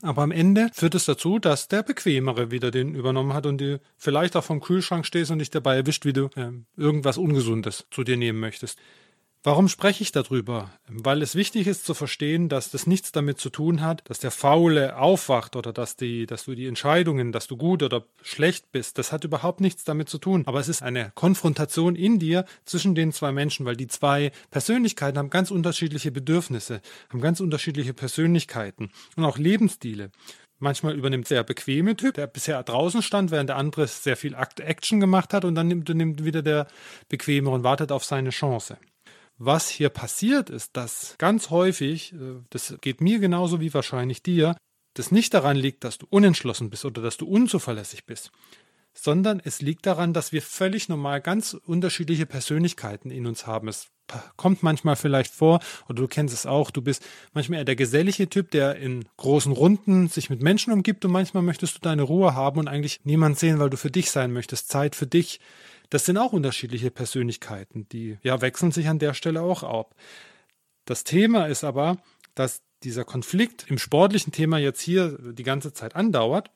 Aber 0.00 0.22
am 0.22 0.30
Ende 0.30 0.70
führt 0.72 0.94
es 0.94 1.04
dazu, 1.04 1.38
dass 1.38 1.68
der 1.68 1.82
Bequemere 1.82 2.50
wieder 2.50 2.70
den 2.70 2.94
übernommen 2.94 3.34
hat 3.34 3.46
und 3.46 3.60
du 3.60 3.80
vielleicht 3.96 4.36
auch 4.36 4.44
vom 4.44 4.60
Kühlschrank 4.60 5.04
stehst 5.04 5.30
und 5.30 5.40
dich 5.40 5.50
dabei 5.50 5.76
erwischt, 5.76 6.04
wie 6.04 6.12
du 6.12 6.26
äh, 6.36 6.52
irgendwas 6.76 7.18
Ungesundes 7.18 7.86
zu 7.90 8.04
dir 8.04 8.16
nehmen 8.16 8.38
möchtest. 8.38 8.78
Warum 9.44 9.68
spreche 9.68 10.04
ich 10.04 10.12
darüber? 10.12 10.70
Weil 10.86 11.20
es 11.20 11.34
wichtig 11.34 11.66
ist 11.66 11.84
zu 11.84 11.94
verstehen, 11.94 12.48
dass 12.48 12.70
das 12.70 12.86
nichts 12.86 13.10
damit 13.10 13.40
zu 13.40 13.50
tun 13.50 13.80
hat, 13.80 14.08
dass 14.08 14.20
der 14.20 14.30
Faule 14.30 14.96
aufwacht 14.96 15.56
oder 15.56 15.72
dass, 15.72 15.96
die, 15.96 16.26
dass 16.26 16.44
du 16.44 16.54
die 16.54 16.68
Entscheidungen, 16.68 17.32
dass 17.32 17.48
du 17.48 17.56
gut 17.56 17.82
oder 17.82 18.04
schlecht 18.22 18.70
bist. 18.70 18.98
Das 18.98 19.10
hat 19.10 19.24
überhaupt 19.24 19.60
nichts 19.60 19.82
damit 19.82 20.08
zu 20.08 20.18
tun. 20.18 20.44
Aber 20.46 20.60
es 20.60 20.68
ist 20.68 20.84
eine 20.84 21.10
Konfrontation 21.16 21.96
in 21.96 22.20
dir 22.20 22.44
zwischen 22.66 22.94
den 22.94 23.10
zwei 23.10 23.32
Menschen, 23.32 23.66
weil 23.66 23.74
die 23.74 23.88
zwei 23.88 24.30
Persönlichkeiten 24.52 25.18
haben 25.18 25.30
ganz 25.30 25.50
unterschiedliche 25.50 26.12
Bedürfnisse, 26.12 26.80
haben 27.08 27.20
ganz 27.20 27.40
unterschiedliche 27.40 27.94
Persönlichkeiten 27.94 28.92
und 29.16 29.24
auch 29.24 29.38
Lebensstile. 29.38 30.12
Manchmal 30.60 30.94
übernimmt 30.94 31.28
der 31.30 31.42
bequeme 31.42 31.96
Typ, 31.96 32.14
der 32.14 32.28
bisher 32.28 32.62
draußen 32.62 33.02
stand, 33.02 33.32
während 33.32 33.48
der 33.48 33.56
andere 33.56 33.88
sehr 33.88 34.16
viel 34.16 34.36
Action 34.36 35.00
gemacht 35.00 35.34
hat 35.34 35.44
und 35.44 35.56
dann 35.56 35.66
nimmt, 35.66 35.88
nimmt 35.88 36.24
wieder 36.24 36.42
der 36.42 36.68
bequeme 37.08 37.50
und 37.50 37.64
wartet 37.64 37.90
auf 37.90 38.04
seine 38.04 38.30
Chance. 38.30 38.78
Was 39.44 39.68
hier 39.68 39.88
passiert 39.88 40.50
ist, 40.50 40.76
dass 40.76 41.16
ganz 41.18 41.50
häufig, 41.50 42.12
äh, 42.12 42.40
das 42.50 42.76
geht 42.80 43.00
mir 43.00 43.18
genauso 43.18 43.60
wie 43.60 43.74
wahrscheinlich 43.74 44.22
dir, 44.22 44.56
das 44.94 45.10
nicht 45.10 45.34
daran 45.34 45.56
liegt, 45.56 45.82
dass 45.82 45.98
du 45.98 46.06
unentschlossen 46.08 46.70
bist 46.70 46.84
oder 46.84 47.02
dass 47.02 47.16
du 47.16 47.26
unzuverlässig 47.26 48.06
bist, 48.06 48.30
sondern 48.94 49.42
es 49.44 49.60
liegt 49.60 49.84
daran, 49.84 50.12
dass 50.12 50.30
wir 50.30 50.42
völlig 50.42 50.88
normal 50.88 51.20
ganz 51.20 51.54
unterschiedliche 51.54 52.24
Persönlichkeiten 52.24 53.10
in 53.10 53.26
uns 53.26 53.44
haben. 53.44 53.66
Es 53.66 53.88
kommt 54.36 54.62
manchmal 54.62 54.94
vielleicht 54.94 55.34
vor, 55.34 55.58
oder 55.88 56.02
du 56.02 56.06
kennst 56.06 56.34
es 56.34 56.46
auch, 56.46 56.70
du 56.70 56.80
bist 56.80 57.04
manchmal 57.32 57.58
eher 57.58 57.64
der 57.64 57.74
gesellige 57.74 58.28
Typ, 58.28 58.52
der 58.52 58.76
in 58.76 59.06
großen 59.16 59.50
Runden 59.50 60.06
sich 60.06 60.30
mit 60.30 60.40
Menschen 60.40 60.72
umgibt 60.72 61.04
und 61.04 61.10
manchmal 61.10 61.42
möchtest 61.42 61.74
du 61.74 61.80
deine 61.80 62.02
Ruhe 62.02 62.36
haben 62.36 62.60
und 62.60 62.68
eigentlich 62.68 63.00
niemand 63.02 63.40
sehen, 63.40 63.58
weil 63.58 63.70
du 63.70 63.76
für 63.76 63.90
dich 63.90 64.12
sein 64.12 64.32
möchtest, 64.32 64.68
Zeit 64.68 64.94
für 64.94 65.08
dich. 65.08 65.40
Das 65.92 66.06
sind 66.06 66.16
auch 66.16 66.32
unterschiedliche 66.32 66.90
Persönlichkeiten, 66.90 67.86
die 67.90 68.16
ja 68.22 68.40
wechseln 68.40 68.72
sich 68.72 68.88
an 68.88 68.98
der 68.98 69.12
Stelle 69.12 69.42
auch 69.42 69.62
ab. 69.62 69.94
Das 70.86 71.04
Thema 71.04 71.48
ist 71.48 71.64
aber, 71.64 71.98
dass 72.34 72.62
dieser 72.82 73.04
Konflikt 73.04 73.66
im 73.68 73.76
sportlichen 73.76 74.32
Thema 74.32 74.56
jetzt 74.56 74.80
hier 74.80 75.18
die 75.20 75.42
ganze 75.42 75.74
Zeit 75.74 75.94
andauert, 75.94 76.50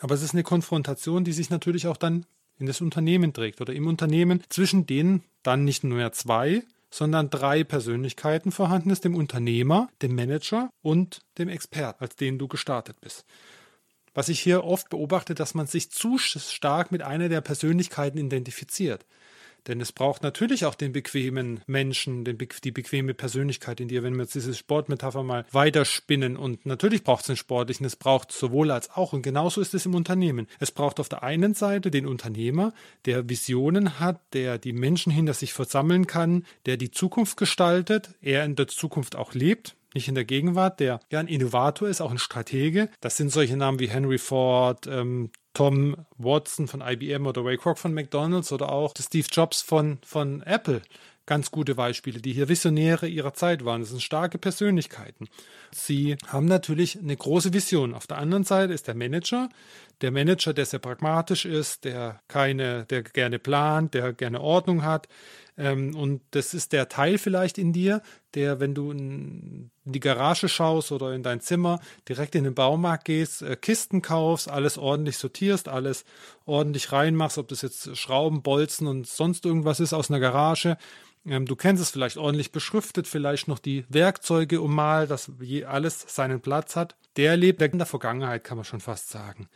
aber 0.00 0.14
es 0.14 0.22
ist 0.22 0.32
eine 0.32 0.42
Konfrontation, 0.42 1.22
die 1.22 1.34
sich 1.34 1.50
natürlich 1.50 1.86
auch 1.86 1.98
dann 1.98 2.24
in 2.58 2.64
das 2.64 2.80
Unternehmen 2.80 3.34
trägt 3.34 3.60
oder 3.60 3.74
im 3.74 3.86
Unternehmen, 3.86 4.42
zwischen 4.48 4.86
denen 4.86 5.22
dann 5.42 5.66
nicht 5.66 5.84
nur 5.84 5.98
mehr 5.98 6.12
zwei, 6.12 6.62
sondern 6.90 7.28
drei 7.28 7.62
Persönlichkeiten 7.62 8.52
vorhanden 8.52 8.88
ist, 8.88 9.04
dem 9.04 9.16
Unternehmer, 9.16 9.90
dem 10.00 10.14
Manager 10.14 10.70
und 10.80 11.20
dem 11.36 11.50
Expert, 11.50 12.00
als 12.00 12.16
den 12.16 12.38
du 12.38 12.48
gestartet 12.48 13.02
bist 13.02 13.26
was 14.16 14.30
ich 14.30 14.40
hier 14.40 14.64
oft 14.64 14.88
beobachte, 14.88 15.34
dass 15.34 15.54
man 15.54 15.66
sich 15.66 15.90
zu 15.90 16.16
stark 16.16 16.90
mit 16.90 17.02
einer 17.02 17.28
der 17.28 17.42
Persönlichkeiten 17.42 18.16
identifiziert. 18.18 19.04
Denn 19.66 19.80
es 19.80 19.92
braucht 19.92 20.22
natürlich 20.22 20.64
auch 20.64 20.74
den 20.74 20.92
bequemen 20.92 21.60
Menschen, 21.66 22.24
den, 22.24 22.38
die 22.64 22.70
bequeme 22.70 23.12
Persönlichkeit 23.12 23.80
in 23.80 23.88
dir, 23.88 24.02
wenn 24.02 24.14
wir 24.14 24.22
jetzt 24.22 24.34
diese 24.34 24.54
Sportmetapher 24.54 25.22
mal 25.22 25.44
weiterspinnen. 25.50 26.36
Und 26.36 26.64
natürlich 26.64 27.04
braucht 27.04 27.22
es 27.22 27.26
den 27.26 27.36
Sportlichen, 27.36 27.84
es 27.84 27.96
braucht 27.96 28.32
sowohl 28.32 28.70
als 28.70 28.90
auch. 28.90 29.12
Und 29.12 29.20
genauso 29.20 29.60
ist 29.60 29.74
es 29.74 29.84
im 29.84 29.94
Unternehmen. 29.94 30.46
Es 30.60 30.70
braucht 30.70 30.98
auf 30.98 31.10
der 31.10 31.22
einen 31.22 31.52
Seite 31.52 31.90
den 31.90 32.06
Unternehmer, 32.06 32.72
der 33.04 33.28
Visionen 33.28 34.00
hat, 34.00 34.20
der 34.32 34.56
die 34.56 34.72
Menschen 34.72 35.12
hinter 35.12 35.34
sich 35.34 35.52
versammeln 35.52 36.06
kann, 36.06 36.46
der 36.64 36.78
die 36.78 36.90
Zukunft 36.90 37.36
gestaltet, 37.36 38.14
er 38.22 38.44
in 38.44 38.56
der 38.56 38.68
Zukunft 38.68 39.14
auch 39.14 39.34
lebt 39.34 39.76
nicht 39.96 40.08
in 40.08 40.14
der 40.14 40.24
Gegenwart, 40.24 40.78
der 40.78 41.00
ja 41.10 41.18
ein 41.18 41.26
Innovator 41.26 41.88
ist, 41.88 42.00
auch 42.00 42.12
ein 42.12 42.18
Stratege. 42.18 42.88
Das 43.00 43.16
sind 43.16 43.32
solche 43.32 43.56
Namen 43.56 43.80
wie 43.80 43.88
Henry 43.88 44.18
Ford, 44.18 44.86
ähm, 44.86 45.30
Tom 45.54 45.96
Watson 46.18 46.68
von 46.68 46.82
IBM 46.82 47.26
oder 47.26 47.42
Ray 47.44 47.56
Kroc 47.56 47.78
von 47.78 47.94
McDonald's 47.94 48.52
oder 48.52 48.70
auch 48.70 48.92
Steve 48.98 49.26
Jobs 49.32 49.62
von, 49.62 49.98
von 50.04 50.42
Apple. 50.42 50.82
Ganz 51.24 51.50
gute 51.50 51.74
Beispiele, 51.74 52.20
die 52.20 52.34
hier 52.34 52.48
Visionäre 52.48 53.08
ihrer 53.08 53.32
Zeit 53.34 53.64
waren. 53.64 53.80
Das 53.80 53.90
sind 53.90 54.02
starke 54.02 54.38
Persönlichkeiten. 54.38 55.28
Sie 55.72 56.16
haben 56.28 56.44
natürlich 56.44 56.98
eine 56.98 57.16
große 57.16 57.52
Vision. 57.52 57.94
Auf 57.94 58.06
der 58.06 58.18
anderen 58.18 58.44
Seite 58.44 58.74
ist 58.74 58.86
der 58.86 58.94
Manager, 58.94 59.48
der 60.02 60.10
Manager, 60.12 60.52
der 60.52 60.66
sehr 60.66 60.78
pragmatisch 60.78 61.46
ist, 61.46 61.84
der 61.84 62.20
keine, 62.28 62.84
der 62.84 63.02
gerne 63.02 63.38
plant, 63.38 63.94
der 63.94 64.12
gerne 64.12 64.40
Ordnung 64.40 64.84
hat, 64.84 65.08
ähm, 65.58 65.96
und 65.96 66.20
das 66.32 66.54
ist 66.54 66.72
der 66.72 66.88
Teil 66.88 67.18
vielleicht 67.18 67.58
in 67.58 67.72
dir, 67.72 68.02
der, 68.34 68.60
wenn 68.60 68.74
du 68.74 68.90
in 68.90 69.70
die 69.84 70.00
Garage 70.00 70.48
schaust 70.48 70.92
oder 70.92 71.14
in 71.14 71.22
dein 71.22 71.40
Zimmer, 71.40 71.80
direkt 72.08 72.34
in 72.34 72.44
den 72.44 72.54
Baumarkt 72.54 73.06
gehst, 73.06 73.42
äh, 73.42 73.56
Kisten 73.56 74.02
kaufst, 74.02 74.50
alles 74.50 74.76
ordentlich 74.76 75.16
sortierst, 75.16 75.68
alles 75.68 76.04
ordentlich 76.44 76.92
reinmachst, 76.92 77.38
ob 77.38 77.48
das 77.48 77.62
jetzt 77.62 77.96
Schrauben, 77.96 78.42
Bolzen 78.42 78.86
und 78.86 79.06
sonst 79.06 79.46
irgendwas 79.46 79.80
ist 79.80 79.94
aus 79.94 80.10
einer 80.10 80.20
Garage. 80.20 80.76
Ähm, 81.26 81.46
du 81.46 81.56
kennst 81.56 81.82
es 81.82 81.90
vielleicht 81.90 82.18
ordentlich 82.18 82.52
beschriftet, 82.52 83.06
vielleicht 83.06 83.48
noch 83.48 83.58
die 83.58 83.84
Werkzeuge 83.88 84.60
ummal, 84.60 85.06
dass 85.06 85.30
alles 85.66 86.04
seinen 86.06 86.40
Platz 86.40 86.76
hat. 86.76 86.96
Der 87.16 87.36
lebt 87.36 87.62
in 87.62 87.78
der 87.78 87.86
Vergangenheit, 87.86 88.44
kann 88.44 88.58
man 88.58 88.64
schon 88.64 88.80
fast 88.80 89.08
sagen. 89.08 89.48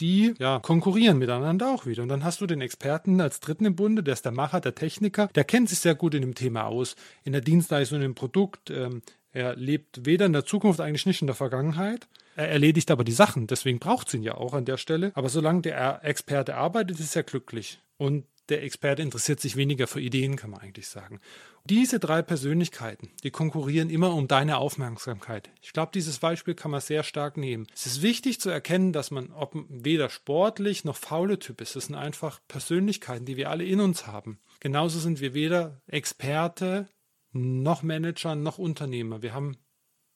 Die 0.00 0.34
ja, 0.38 0.58
konkurrieren 0.60 1.18
miteinander 1.18 1.70
auch 1.70 1.86
wieder. 1.86 2.02
Und 2.02 2.08
dann 2.08 2.24
hast 2.24 2.40
du 2.40 2.46
den 2.46 2.60
Experten 2.60 3.20
als 3.20 3.40
Dritten 3.40 3.64
im 3.64 3.76
Bunde, 3.76 4.02
der 4.02 4.14
ist 4.14 4.24
der 4.24 4.32
Macher, 4.32 4.60
der 4.60 4.74
Techniker, 4.74 5.28
der 5.34 5.44
kennt 5.44 5.68
sich 5.68 5.78
sehr 5.78 5.94
gut 5.94 6.14
in 6.14 6.22
dem 6.22 6.34
Thema 6.34 6.64
aus, 6.64 6.96
in 7.24 7.32
der 7.32 7.40
Dienstleistung, 7.40 8.02
im 8.02 8.14
Produkt. 8.14 8.70
Ähm, 8.70 9.02
er 9.32 9.54
lebt 9.56 10.04
weder 10.06 10.26
in 10.26 10.32
der 10.32 10.44
Zukunft, 10.44 10.80
eigentlich 10.80 11.06
nicht 11.06 11.20
in 11.20 11.26
der 11.26 11.36
Vergangenheit. 11.36 12.08
Er 12.36 12.48
erledigt 12.48 12.90
aber 12.90 13.04
die 13.04 13.12
Sachen, 13.12 13.46
deswegen 13.46 13.78
braucht 13.78 14.08
es 14.08 14.14
ihn 14.14 14.22
ja 14.22 14.34
auch 14.34 14.54
an 14.54 14.64
der 14.64 14.76
Stelle. 14.76 15.12
Aber 15.14 15.28
solange 15.28 15.62
der 15.62 16.04
Experte 16.04 16.56
arbeitet, 16.56 16.98
ist 16.98 17.14
er 17.14 17.22
glücklich. 17.22 17.80
Und 17.98 18.24
der 18.50 18.62
Experte 18.62 19.02
interessiert 19.02 19.40
sich 19.40 19.56
weniger 19.56 19.86
für 19.86 20.00
Ideen, 20.00 20.36
kann 20.36 20.50
man 20.50 20.60
eigentlich 20.60 20.88
sagen. 20.88 21.20
Diese 21.64 21.98
drei 21.98 22.22
Persönlichkeiten, 22.22 23.10
die 23.22 23.30
konkurrieren 23.30 23.90
immer 23.90 24.14
um 24.14 24.28
deine 24.28 24.58
Aufmerksamkeit. 24.58 25.50
Ich 25.62 25.72
glaube, 25.72 25.92
dieses 25.94 26.18
Beispiel 26.18 26.54
kann 26.54 26.70
man 26.70 26.80
sehr 26.80 27.02
stark 27.02 27.36
nehmen. 27.36 27.66
Es 27.74 27.86
ist 27.86 28.02
wichtig 28.02 28.40
zu 28.40 28.50
erkennen, 28.50 28.92
dass 28.92 29.10
man 29.10 29.32
ob 29.32 29.54
weder 29.68 30.10
sportlich 30.10 30.84
noch 30.84 30.96
faule 30.96 31.38
Typ 31.38 31.60
ist. 31.60 31.76
Das 31.76 31.86
sind 31.86 31.94
einfach 31.94 32.40
Persönlichkeiten, 32.48 33.24
die 33.24 33.36
wir 33.36 33.50
alle 33.50 33.64
in 33.64 33.80
uns 33.80 34.06
haben. 34.06 34.40
Genauso 34.60 34.98
sind 34.98 35.20
wir 35.20 35.32
weder 35.34 35.80
Experte 35.86 36.88
noch 37.32 37.82
Manager 37.82 38.34
noch 38.34 38.58
Unternehmer. 38.58 39.22
Wir 39.22 39.32
haben 39.32 39.56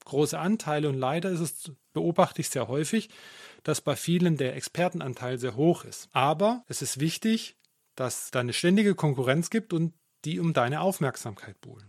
große 0.05 0.39
Anteile 0.39 0.89
und 0.89 0.99
leider 0.99 1.31
ist 1.31 1.41
es, 1.41 1.73
beobachte 1.93 2.41
ich 2.41 2.49
sehr 2.49 2.69
häufig, 2.69 3.09
dass 3.63 3.81
bei 3.81 3.97
vielen 3.97 4.37
der 4.37 4.57
Expertenanteil 4.57 5.39
sehr 5.39 5.57
hoch 5.57 5.85
ist. 5.85 6.09
Aber 6.13 6.65
es 6.69 6.83
ist 6.83 7.01
wichtig, 7.01 7.57
dass 7.97 8.31
da 8.31 8.41
eine 8.41 8.53
ständige 8.53 8.95
Konkurrenz 8.95 9.51
gibt 9.51 9.73
und 9.73 9.95
die 10.25 10.41
um 10.41 10.53
deine 10.53 10.81
Aufmerksamkeit 10.81 11.61
buhlen. 11.61 11.89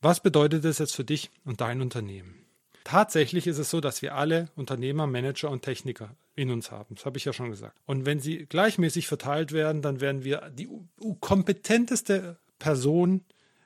Was 0.00 0.20
bedeutet 0.20 0.64
das 0.64 0.78
jetzt 0.78 0.94
für 0.94 1.04
dich 1.04 1.30
und 1.44 1.60
dein 1.60 1.80
Unternehmen? 1.80 2.44
Tatsächlich 2.84 3.46
ist 3.46 3.58
es 3.58 3.70
so, 3.70 3.80
dass 3.80 4.02
wir 4.02 4.14
alle 4.14 4.50
Unternehmer, 4.56 5.06
Manager 5.06 5.50
und 5.50 5.62
Techniker 5.62 6.14
in 6.36 6.50
uns 6.50 6.70
haben. 6.70 6.94
Das 6.94 7.06
habe 7.06 7.16
ich 7.16 7.24
ja 7.24 7.32
schon 7.32 7.50
gesagt. 7.50 7.78
Und 7.86 8.04
wenn 8.04 8.20
sie 8.20 8.44
gleichmäßig 8.44 9.06
verteilt 9.06 9.52
werden, 9.52 9.80
dann 9.80 10.00
werden 10.02 10.22
wir 10.22 10.50
die 10.50 10.68
kompetenteste 11.20 12.38
Person, 12.58 13.24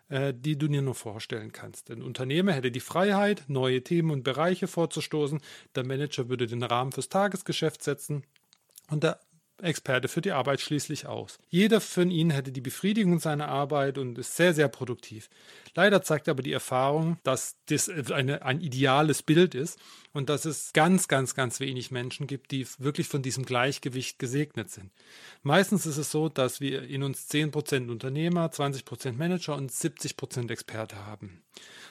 äh, 0.08 0.32
die 0.32 0.56
du 0.56 0.68
dir 0.68 0.82
nur 0.82 0.94
vorstellen 0.94 1.50
kannst. 1.50 1.90
Ein 1.90 2.02
Unternehmer 2.02 2.52
hätte 2.52 2.70
die 2.70 2.80
Freiheit, 2.80 3.44
neue 3.48 3.82
Themen 3.82 4.12
und 4.12 4.22
Bereiche 4.22 4.68
vorzustoßen. 4.68 5.40
Der 5.74 5.84
Manager 5.84 6.28
würde 6.28 6.46
den 6.46 6.62
Rahmen 6.62 6.92
fürs 6.92 7.08
Tagesgeschäft 7.08 7.82
setzen. 7.82 8.22
Und 8.88 9.02
der 9.02 9.18
Experte 9.62 10.08
für 10.08 10.20
die 10.20 10.32
Arbeit 10.32 10.60
schließlich 10.60 11.06
aus. 11.06 11.38
Jeder 11.48 11.80
von 11.80 12.10
ihnen 12.10 12.30
hätte 12.30 12.52
die 12.52 12.60
Befriedigung 12.60 13.18
seiner 13.18 13.48
Arbeit 13.48 13.98
und 13.98 14.18
ist 14.18 14.36
sehr, 14.36 14.54
sehr 14.54 14.68
produktiv. 14.68 15.28
Leider 15.74 16.02
zeigt 16.02 16.28
aber 16.28 16.42
die 16.42 16.52
Erfahrung, 16.52 17.18
dass 17.24 17.56
das 17.66 17.88
eine, 17.88 18.42
ein 18.42 18.60
ideales 18.60 19.22
Bild 19.22 19.54
ist 19.54 19.78
und 20.12 20.28
dass 20.28 20.44
es 20.44 20.72
ganz, 20.72 21.08
ganz, 21.08 21.34
ganz 21.34 21.60
wenig 21.60 21.90
Menschen 21.90 22.26
gibt, 22.26 22.50
die 22.50 22.66
wirklich 22.78 23.08
von 23.08 23.22
diesem 23.22 23.44
Gleichgewicht 23.44 24.18
gesegnet 24.18 24.70
sind. 24.70 24.90
Meistens 25.42 25.86
ist 25.86 25.98
es 25.98 26.10
so, 26.10 26.28
dass 26.28 26.60
wir 26.60 26.82
in 26.82 27.02
uns 27.02 27.28
10% 27.30 27.90
Unternehmer, 27.90 28.46
20% 28.46 29.12
Manager 29.12 29.56
und 29.56 29.72
70% 29.72 30.50
Experte 30.50 31.04
haben. 31.06 31.42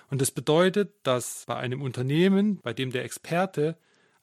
Und 0.10 0.22
das 0.22 0.32
bedeutet, 0.32 0.94
dass 1.04 1.44
bei 1.48 1.58
einem 1.58 1.82
Unternehmen, 1.82 2.60
bei 2.62 2.74
dem 2.74 2.92
der 2.92 3.04
Experte 3.04 3.78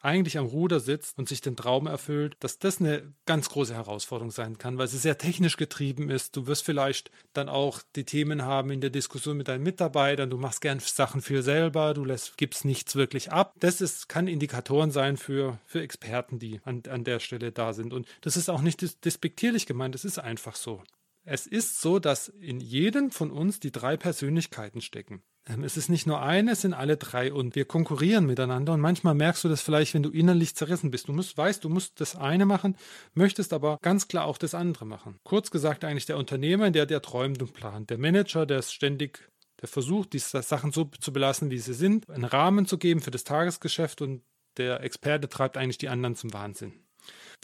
eigentlich 0.04 0.38
am 0.38 0.46
Ruder 0.46 0.80
sitzt 0.80 1.18
und 1.18 1.28
sich 1.28 1.40
den 1.40 1.56
Traum 1.56 1.86
erfüllt, 1.86 2.36
dass 2.40 2.58
das 2.58 2.80
eine 2.80 3.14
ganz 3.26 3.48
große 3.48 3.74
Herausforderung 3.74 4.30
sein 4.30 4.58
kann, 4.58 4.76
weil 4.78 4.88
sie 4.88 4.98
sehr 4.98 5.18
technisch 5.18 5.56
getrieben 5.56 6.10
ist. 6.10 6.36
Du 6.36 6.46
wirst 6.46 6.64
vielleicht 6.64 7.10
dann 7.32 7.48
auch 7.48 7.80
die 7.96 8.04
Themen 8.04 8.42
haben 8.42 8.70
in 8.70 8.80
der 8.80 8.90
Diskussion 8.90 9.36
mit 9.36 9.48
deinen 9.48 9.62
Mitarbeitern. 9.62 10.30
Du 10.30 10.36
machst 10.36 10.60
gern 10.60 10.78
Sachen 10.78 11.22
viel 11.22 11.42
selber, 11.42 11.94
du 11.94 12.04
lässt, 12.04 12.36
gibst 12.36 12.64
nichts 12.64 12.96
wirklich 12.96 13.32
ab. 13.32 13.54
Das 13.58 13.80
ist, 13.80 14.08
kann 14.08 14.28
Indikatoren 14.28 14.90
sein 14.90 15.16
für, 15.16 15.58
für 15.66 15.80
Experten, 15.80 16.38
die 16.38 16.60
an, 16.64 16.82
an 16.88 17.04
der 17.04 17.18
Stelle 17.18 17.50
da 17.50 17.72
sind. 17.72 17.92
Und 17.92 18.06
das 18.20 18.36
ist 18.36 18.50
auch 18.50 18.60
nicht 18.60 19.04
despektierlich 19.04 19.66
gemeint, 19.66 19.94
das 19.94 20.04
ist 20.04 20.18
einfach 20.18 20.56
so. 20.56 20.82
Es 21.24 21.46
ist 21.46 21.80
so, 21.80 21.98
dass 21.98 22.28
in 22.28 22.60
jedem 22.60 23.10
von 23.10 23.30
uns 23.30 23.58
die 23.58 23.72
drei 23.72 23.96
Persönlichkeiten 23.96 24.80
stecken. 24.82 25.22
Ähm, 25.46 25.64
es 25.64 25.76
ist 25.76 25.88
nicht 25.88 26.06
nur 26.06 26.22
eine, 26.22 26.52
es 26.52 26.60
sind 26.62 26.74
alle 26.74 26.96
drei 26.96 27.32
und 27.32 27.54
wir 27.54 27.64
konkurrieren 27.64 28.26
miteinander 28.26 28.72
und 28.74 28.80
manchmal 28.80 29.14
merkst 29.14 29.44
du 29.44 29.48
das 29.48 29.62
vielleicht, 29.62 29.94
wenn 29.94 30.02
du 30.02 30.10
innerlich 30.10 30.54
zerrissen 30.54 30.90
bist. 30.90 31.08
Du 31.08 31.12
musst, 31.12 31.36
weißt, 31.36 31.64
du 31.64 31.68
musst 31.68 32.00
das 32.00 32.16
eine 32.16 32.46
machen, 32.46 32.76
möchtest 33.14 33.52
aber 33.52 33.78
ganz 33.80 34.08
klar 34.08 34.26
auch 34.26 34.38
das 34.38 34.54
andere 34.54 34.84
machen. 34.86 35.18
Kurz 35.24 35.50
gesagt 35.50 35.84
eigentlich 35.84 36.06
der 36.06 36.18
Unternehmer, 36.18 36.70
der 36.70 36.86
der 36.86 37.02
träumt 37.02 37.42
und 37.42 37.52
plant. 37.54 37.90
Der 37.90 37.98
Manager, 37.98 38.46
der 38.46 38.58
ist 38.58 38.72
ständig, 38.72 39.28
der 39.60 39.68
versucht, 39.68 40.12
die 40.12 40.18
Sachen 40.18 40.72
so 40.72 40.84
zu 40.84 41.12
belassen, 41.12 41.50
wie 41.50 41.58
sie 41.58 41.74
sind, 41.74 42.08
einen 42.10 42.24
Rahmen 42.24 42.66
zu 42.66 42.78
geben 42.78 43.00
für 43.00 43.10
das 43.10 43.24
Tagesgeschäft 43.24 44.02
und 44.02 44.22
der 44.56 44.82
Experte 44.82 45.28
treibt 45.28 45.56
eigentlich 45.56 45.78
die 45.78 45.88
anderen 45.88 46.16
zum 46.16 46.32
Wahnsinn. 46.32 46.74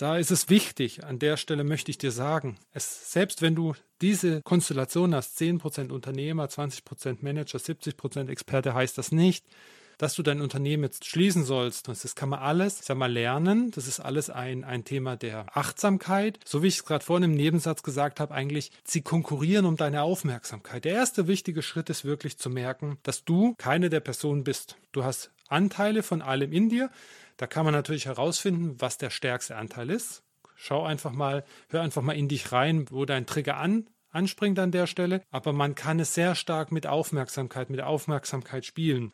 Da 0.01 0.17
ist 0.17 0.31
es 0.31 0.49
wichtig, 0.49 1.05
an 1.05 1.19
der 1.19 1.37
Stelle 1.37 1.63
möchte 1.63 1.91
ich 1.91 1.99
dir 1.99 2.11
sagen, 2.11 2.57
es, 2.73 3.13
selbst 3.13 3.43
wenn 3.43 3.55
du 3.55 3.75
diese 4.01 4.41
Konstellation 4.41 5.15
hast, 5.15 5.39
10% 5.39 5.93
Unternehmer, 5.93 6.47
20% 6.47 7.19
Manager, 7.21 7.59
70% 7.59 8.31
Experte, 8.31 8.73
heißt 8.73 8.97
das 8.97 9.13
nicht, 9.13 9.45
dass 9.99 10.15
du 10.15 10.23
dein 10.23 10.41
Unternehmen 10.41 10.85
jetzt 10.85 11.05
schließen 11.05 11.45
sollst. 11.45 11.87
Das 11.89 12.15
kann 12.15 12.31
man 12.31 12.39
alles, 12.39 12.81
ich 12.81 12.87
sag 12.87 12.97
mal, 12.97 13.13
lernen. 13.13 13.73
Das 13.73 13.87
ist 13.87 14.01
alles 14.01 14.31
ein, 14.31 14.65
ein 14.65 14.87
Thema 14.87 15.17
der 15.17 15.55
Achtsamkeit. 15.55 16.41
So 16.47 16.63
wie 16.63 16.69
ich 16.69 16.77
es 16.77 16.85
gerade 16.87 17.05
vorhin 17.05 17.31
im 17.33 17.37
Nebensatz 17.37 17.83
gesagt 17.83 18.21
habe, 18.21 18.33
eigentlich, 18.33 18.73
sie 18.85 19.03
konkurrieren 19.03 19.67
um 19.67 19.77
deine 19.77 20.01
Aufmerksamkeit. 20.01 20.87
Der 20.87 20.95
erste 20.95 21.29
wichtige 21.29 21.61
Schritt 21.61 21.91
ist 21.91 22.07
wirklich 22.07 22.39
zu 22.39 22.49
merken, 22.49 22.97
dass 23.03 23.27
du 23.27 23.55
keine 23.59 23.91
der 23.91 24.01
Personen 24.01 24.45
bist. 24.45 24.77
Du 24.93 25.05
hast 25.05 25.31
Anteile 25.51 26.03
von 26.03 26.23
allem 26.23 26.53
in 26.53 26.69
dir. 26.69 26.91
Da 27.37 27.47
kann 27.47 27.65
man 27.65 27.75
natürlich 27.75 28.07
herausfinden, 28.07 28.77
was 28.81 28.99
der 28.99 29.11
stärkste 29.11 29.57
Anteil 29.57 29.91
ist. 29.91 30.23
Schau 30.57 30.85
einfach 30.85 31.13
mal, 31.13 31.45
hör 31.71 31.83
einfach 31.83 32.03
mal 32.03 32.17
in 32.17 32.29
dich 32.29 32.53
rein, 32.53 32.87
wo 32.91 33.05
dein 33.05 33.27
Trigger 33.27 33.57
an, 33.57 33.89
anspringt 34.11 34.59
an 34.59 34.73
der 34.73 34.87
Stelle. 34.87 35.23
Aber 35.31 35.53
man 35.53 35.75
kann 35.75 36.01
es 36.01 36.15
sehr 36.15 36.35
stark 36.35 36.71
mit 36.71 36.87
Aufmerksamkeit, 36.87 37.71
mit 37.71 37.81
Aufmerksamkeit 37.81 38.67
spielen. 38.67 39.13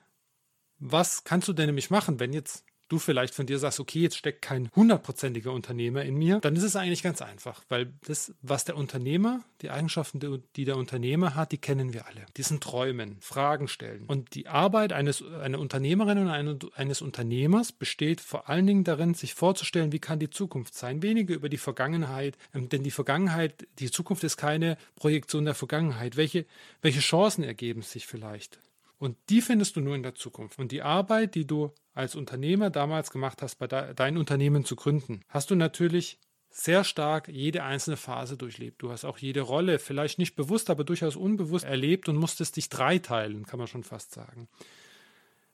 Was 0.78 1.24
kannst 1.24 1.48
du 1.48 1.52
denn 1.52 1.66
nämlich 1.66 1.90
machen, 1.90 2.20
wenn 2.20 2.32
jetzt 2.32 2.64
du 2.88 2.98
vielleicht 2.98 3.34
von 3.34 3.46
dir 3.46 3.58
sagst, 3.58 3.80
okay, 3.80 4.00
jetzt 4.00 4.16
steckt 4.16 4.42
kein 4.42 4.70
hundertprozentiger 4.74 5.52
Unternehmer 5.52 6.02
in 6.04 6.16
mir, 6.16 6.40
dann 6.40 6.56
ist 6.56 6.62
es 6.62 6.76
eigentlich 6.76 7.02
ganz 7.02 7.22
einfach, 7.22 7.62
weil 7.68 7.92
das, 8.06 8.34
was 8.42 8.64
der 8.64 8.76
Unternehmer, 8.76 9.42
die 9.62 9.70
Eigenschaften, 9.70 10.42
die 10.56 10.64
der 10.64 10.76
Unternehmer 10.76 11.34
hat, 11.34 11.52
die 11.52 11.58
kennen 11.58 11.92
wir 11.92 12.06
alle. 12.06 12.26
Die 12.36 12.42
sind 12.42 12.62
Träumen, 12.62 13.16
Fragen 13.20 13.68
stellen. 13.68 14.04
Und 14.06 14.34
die 14.34 14.48
Arbeit 14.48 14.92
eines, 14.92 15.22
einer 15.22 15.58
Unternehmerin 15.58 16.18
und 16.18 16.74
eines 16.76 17.02
Unternehmers 17.02 17.72
besteht 17.72 18.20
vor 18.20 18.48
allen 18.48 18.66
Dingen 18.66 18.84
darin, 18.84 19.14
sich 19.14 19.34
vorzustellen, 19.34 19.92
wie 19.92 19.98
kann 19.98 20.18
die 20.18 20.30
Zukunft 20.30 20.74
sein, 20.74 21.02
weniger 21.02 21.34
über 21.34 21.48
die 21.48 21.56
Vergangenheit, 21.56 22.36
ähm, 22.54 22.68
denn 22.68 22.82
die 22.82 22.90
Vergangenheit, 22.90 23.66
die 23.78 23.90
Zukunft 23.90 24.24
ist 24.24 24.36
keine 24.36 24.76
Projektion 24.94 25.44
der 25.44 25.54
Vergangenheit. 25.54 26.16
Welche, 26.16 26.46
welche 26.82 27.00
Chancen 27.00 27.44
ergeben 27.44 27.82
sich 27.82 28.06
vielleicht? 28.06 28.58
Und 28.98 29.16
die 29.28 29.42
findest 29.42 29.76
du 29.76 29.80
nur 29.80 29.94
in 29.94 30.02
der 30.02 30.14
Zukunft. 30.14 30.58
Und 30.58 30.72
die 30.72 30.82
Arbeit, 30.82 31.34
die 31.34 31.46
du 31.46 31.72
als 31.92 32.14
Unternehmer 32.14 32.70
damals 32.70 33.10
gemacht 33.10 33.42
hast, 33.42 33.56
bei 33.56 33.66
de 33.66 33.94
dein 33.94 34.16
Unternehmen 34.16 34.64
zu 34.64 34.76
gründen, 34.76 35.20
hast 35.28 35.50
du 35.50 35.54
natürlich 35.54 36.18
sehr 36.50 36.84
stark 36.84 37.28
jede 37.28 37.64
einzelne 37.64 37.98
Phase 37.98 38.38
durchlebt. 38.38 38.80
Du 38.80 38.90
hast 38.90 39.04
auch 39.04 39.18
jede 39.18 39.42
Rolle, 39.42 39.78
vielleicht 39.78 40.18
nicht 40.18 40.36
bewusst, 40.36 40.70
aber 40.70 40.84
durchaus 40.84 41.14
unbewusst 41.14 41.66
erlebt 41.66 42.08
und 42.08 42.16
musstest 42.16 42.56
dich 42.56 42.70
dreiteilen, 42.70 43.44
kann 43.44 43.58
man 43.58 43.68
schon 43.68 43.84
fast 43.84 44.12
sagen. 44.12 44.48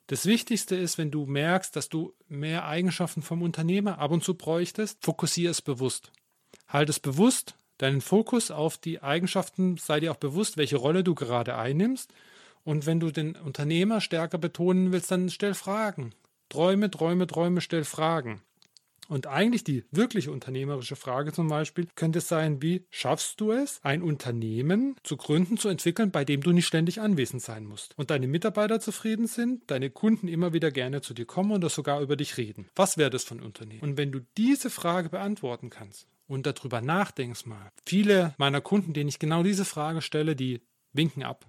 Das 0.07 0.27
Wichtigste 0.27 0.77
ist, 0.77 0.99
wenn 0.99 1.11
du 1.11 1.27
merkst, 1.27 1.75
dass 1.75 1.89
du 1.89 2.15
mehr 2.29 2.67
Eigenschaften 2.67 3.23
vom 3.23 3.43
Unternehmer 3.43 3.99
ab 3.99 4.13
und 4.13 4.23
zu 4.23 4.35
bräuchtest, 4.35 5.05
fokussiere 5.05 5.51
es 5.51 5.63
bewusst. 5.63 6.13
Halte 6.69 6.91
es 6.91 7.01
bewusst, 7.01 7.57
deinen 7.79 8.01
Fokus 8.01 8.53
auf 8.53 8.79
die 8.79 9.03
Eigenschaften, 9.03 9.79
sei 9.79 9.99
dir 9.99 10.13
auch 10.13 10.17
bewusst, 10.17 10.57
welche 10.57 10.77
Rolle 10.77 11.03
du 11.03 11.17
gerade 11.17 11.57
einnimmst 11.57 12.13
und 12.65 12.87
wenn 12.87 13.01
du 13.01 13.11
den 13.11 13.37
Unternehmer 13.37 14.01
stärker 14.01 14.39
betonen 14.39 14.93
willst, 14.93 15.11
dann 15.11 15.31
stell 15.31 15.55
Fragen. 15.55 16.15
Träume, 16.49 16.91
Träume, 16.91 17.27
Träume, 17.27 17.61
stell 17.61 17.85
Fragen. 17.85 18.43
Und 19.09 19.27
eigentlich 19.27 19.65
die 19.65 19.85
wirkliche 19.91 20.31
unternehmerische 20.31 20.97
Frage 20.97 21.33
zum 21.33 21.49
Beispiel 21.49 21.89
könnte 21.97 22.21
sein, 22.21 22.63
wie 22.63 22.87
schaffst 22.89 23.41
du 23.41 23.53
es, 23.53 23.81
ein 23.83 24.01
Unternehmen 24.01 24.97
zu 25.03 25.17
gründen, 25.17 25.59
zu 25.59 25.69
entwickeln, 25.69 26.11
bei 26.11 26.25
dem 26.25 26.41
du 26.41 26.53
nicht 26.53 26.67
ständig 26.67 27.01
anwesend 27.01 27.43
sein 27.43 27.65
musst 27.67 27.99
und 27.99 28.11
deine 28.11 28.29
Mitarbeiter 28.29 28.81
zufrieden 28.81 29.27
sind, 29.27 29.71
deine 29.71 29.91
Kunden 29.91 30.29
immer 30.29 30.53
wieder 30.53 30.71
gerne 30.71 31.03
zu 31.03 31.15
dir 31.15 31.27
kommen 31.27 31.51
oder 31.51 31.69
sogar 31.69 32.01
über 32.01 32.17
dich 32.17 32.39
reden. 32.39 32.69
Was 32.77 32.97
wäre 32.97 33.11
das 33.11 33.25
von 33.25 33.41
Unternehmen? 33.41 33.83
Und 33.83 33.99
wenn 33.99 34.13
du 34.13 34.21
diese 34.39 34.71
Frage 34.71 35.11
beantworten 35.11 35.69
kannst 35.69 36.07
und 36.27 36.47
darüber 36.47 36.81
nachdenkst 36.81 37.45
mal, 37.45 37.71
viele 37.85 38.35
meiner 38.39 38.61
Kunden, 38.61 38.95
denen 38.95 39.09
ich 39.09 39.19
genau 39.19 39.43
diese 39.43 39.65
Frage 39.65 40.01
stelle, 40.01 40.37
die 40.37 40.63
winken 40.95 41.23
ab 41.23 41.45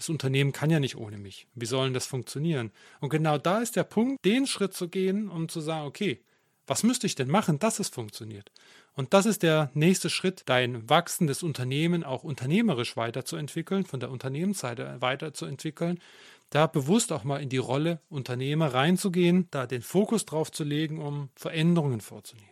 das 0.00 0.08
Unternehmen 0.08 0.52
kann 0.52 0.70
ja 0.70 0.80
nicht 0.80 0.96
ohne 0.96 1.18
mich. 1.18 1.46
Wie 1.54 1.66
soll 1.66 1.92
das 1.92 2.06
funktionieren? 2.06 2.72
Und 3.00 3.10
genau 3.10 3.36
da 3.36 3.58
ist 3.58 3.76
der 3.76 3.84
Punkt, 3.84 4.24
den 4.24 4.46
Schritt 4.46 4.72
zu 4.72 4.88
gehen, 4.88 5.28
um 5.28 5.50
zu 5.50 5.60
sagen, 5.60 5.86
okay, 5.86 6.22
was 6.66 6.82
müsste 6.82 7.06
ich 7.06 7.16
denn 7.16 7.28
machen, 7.28 7.58
dass 7.58 7.80
es 7.80 7.90
funktioniert? 7.90 8.50
Und 8.94 9.12
das 9.12 9.26
ist 9.26 9.42
der 9.42 9.70
nächste 9.74 10.08
Schritt, 10.08 10.44
dein 10.46 10.88
wachsendes 10.88 11.42
Unternehmen 11.42 12.02
auch 12.02 12.24
unternehmerisch 12.24 12.96
weiterzuentwickeln, 12.96 13.84
von 13.84 14.00
der 14.00 14.10
Unternehmensseite 14.10 14.96
weiterzuentwickeln, 15.00 16.00
da 16.48 16.66
bewusst 16.66 17.12
auch 17.12 17.24
mal 17.24 17.42
in 17.42 17.50
die 17.50 17.58
Rolle 17.58 18.00
Unternehmer 18.08 18.72
reinzugehen, 18.72 19.48
da 19.50 19.66
den 19.66 19.82
Fokus 19.82 20.24
drauf 20.24 20.50
zu 20.50 20.64
legen, 20.64 20.98
um 20.98 21.28
Veränderungen 21.34 22.00
vorzunehmen. 22.00 22.48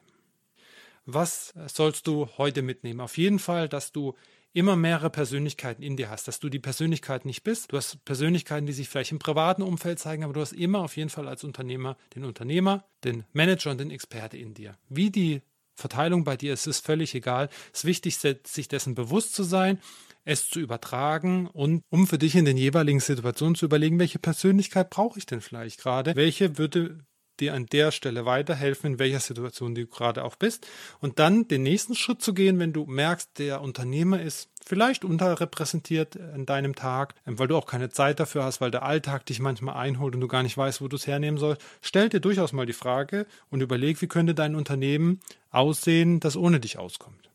was 1.07 1.55
sollst 1.67 2.07
du 2.09 2.29
heute 2.37 2.61
mitnehmen? 2.61 3.01
Auf 3.01 3.17
jeden 3.17 3.39
Fall, 3.39 3.71
dass 3.71 3.91
du 3.91 4.15
immer 4.59 4.75
mehrere 4.75 5.09
Persönlichkeiten 5.09 5.83
in 5.83 5.97
dir 5.97 6.11
hast, 6.11 6.27
dass 6.27 6.41
du 6.41 6.49
die 6.49 6.59
Persönlichkeit 6.59 7.25
nicht 7.25 7.45
bist. 7.45 7.71
Du 7.73 7.77
hast 7.77 8.05
Persönlichkeiten, 8.05 8.67
die 8.67 8.73
sich 8.73 8.89
vielleicht 8.89 9.13
im 9.13 9.21
privaten 9.21 9.63
Umfeld 9.63 10.01
zeigen, 10.01 10.25
aber 10.25 10.33
du 10.33 10.41
hast 10.41 10.53
immer 10.53 10.81
auf 10.81 10.97
jeden 10.97 11.11
Fall 11.11 11.29
als 11.29 11.45
Unternehmer 11.45 11.97
den 12.17 12.25
Unternehmer, 12.25 12.85
den 13.05 13.25
Manager 13.33 13.71
und 13.71 13.79
den 13.79 13.93
Experte 13.93 14.37
in 14.37 14.55
dir. 14.55 14.77
Wie 14.89 15.11
die 15.11 15.43
Verteilung 15.75 16.25
bei 16.25 16.37
dir 16.37 16.53
ist, 16.53 16.67
ist 16.67 16.85
völlig 16.85 17.15
egal. 17.15 17.49
Es 17.73 17.81
ist 17.81 17.85
wichtig, 17.85 18.19
sich 18.19 18.67
dessen 18.67 18.97
bewusst 18.97 19.33
zu 19.33 19.45
sein, 19.45 19.79
es 20.25 20.51
zu 20.51 20.59
übertragen 20.59 21.47
und 21.47 21.83
um 21.89 22.09
für 22.09 22.19
dich 22.19 22.35
in 22.35 22.45
den 22.45 22.57
jeweiligen 22.57 23.01
Situationen 23.01 23.55
zu 23.55 23.65
überlegen, 23.65 24.01
welche 24.01 24.19
Persönlichkeit 24.19 24.91
brauche 24.91 25.19
ich 25.19 25.27
denn 25.27 25.41
vielleicht 25.41 25.81
gerade? 25.81 26.17
Welche 26.17 26.59
würde 26.59 26.99
dir 27.41 27.55
an 27.55 27.67
der 27.67 27.91
Stelle 27.91 28.25
weiterhelfen, 28.25 28.93
in 28.93 28.99
welcher 28.99 29.21
Situation 29.21 29.75
du 29.75 29.87
gerade 29.87 30.25
auch 30.25 30.37
bist. 30.37 30.67
Und 31.01 31.19
dann 31.19 31.49
den 31.49 31.63
nächsten 31.63 31.95
Schritt 31.95 32.23
zu 32.23 32.35
gehen, 32.35 32.59
wenn 32.59 32.73
du 32.73 32.87
merkst, 32.87 33.39
der 33.39 33.61
Unternehmer 33.63 34.21
ist 34.21 34.49
vielleicht 34.69 35.05
unterrepräsentiert 35.05 36.17
in 36.17 36.45
deinem 36.45 36.75
Tag, 36.75 37.15
ähm, 37.27 37.39
weil 37.39 37.49
du 37.49 37.57
auch 37.57 37.67
keine 37.67 37.89
Zeit 37.89 38.21
dafür 38.21 38.45
hast, 38.45 38.61
weil 38.61 38.71
der 38.71 38.83
Alltag 38.83 39.25
dich 39.27 39.41
manchmal 39.41 39.77
einholt 39.77 40.15
und 40.15 40.21
du 40.21 40.29
gar 40.29 40.43
nicht 40.43 40.57
weißt, 40.57 40.83
wo 40.83 40.89
du 40.89 40.97
es 40.97 41.07
hernehmen 41.07 41.39
sollst. 41.39 41.63
Stell 41.81 42.09
dir 42.09 42.21
durchaus 42.21 42.53
mal 42.53 42.67
die 42.67 42.73
Frage 42.75 43.27
und 43.51 43.63
überleg, 43.63 44.01
wie 44.03 44.09
könnte 44.09 44.35
dein 44.35 44.55
Unternehmen 44.55 45.21
aussehen, 45.51 46.21
das 46.21 46.37
ohne 46.37 46.61
dich 46.61 46.79
auskommt. 46.79 47.31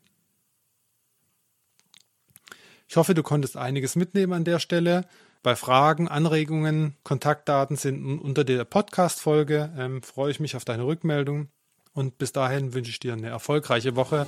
Ich 2.88 2.96
hoffe, 2.96 3.14
du 3.14 3.22
konntest 3.22 3.56
einiges 3.56 3.96
mitnehmen 3.96 4.32
an 4.32 4.44
der 4.44 4.60
Stelle. 4.60 5.06
Bei 5.44 5.56
Fragen, 5.56 6.08
Anregungen, 6.08 6.96
Kontaktdaten 7.04 7.76
sind 7.76 8.18
unter 8.18 8.44
der 8.44 8.64
Podcast-Folge. 8.64 9.74
Ähm, 9.76 10.02
freue 10.02 10.30
ich 10.30 10.40
mich 10.40 10.56
auf 10.56 10.64
deine 10.64 10.86
Rückmeldung 10.86 11.48
und 11.92 12.16
bis 12.16 12.32
dahin 12.32 12.72
wünsche 12.72 12.90
ich 12.90 12.98
dir 12.98 13.12
eine 13.12 13.28
erfolgreiche 13.28 13.94
Woche. 13.94 14.26